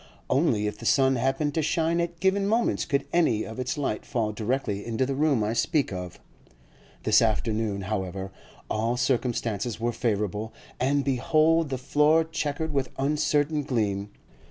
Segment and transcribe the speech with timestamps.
[0.31, 4.03] Only if the sun happened to shine at given moments could any of its light
[4.03, 6.19] fall directly into the room I speak of;
[7.03, 8.31] this afternoon, however,
[8.67, 14.09] all circumstances were favourable, and behold the floor chequered with uncertain gleam.